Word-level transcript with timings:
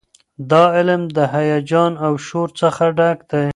دا 0.51 0.63
علم 0.75 1.01
د 1.15 1.17
هیجان 1.33 1.93
او 2.05 2.13
شور 2.27 2.49
څخه 2.61 2.83
ډک 2.97 3.19
دی. 3.31 3.47